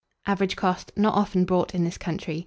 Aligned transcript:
Average 0.25 0.55
cost. 0.55 0.91
Not 0.97 1.13
often 1.13 1.45
bought 1.45 1.75
in 1.75 1.83
this 1.83 1.99
country. 1.99 2.39